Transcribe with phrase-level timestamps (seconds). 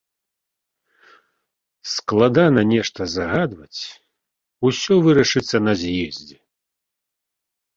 [1.95, 3.83] Складана нешта загадваць,
[4.69, 6.37] усё вырашыцца на з'ездзе.